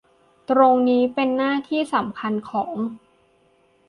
[0.49, 2.73] ตรงนี้เป็นหน้าที่สำคัญของ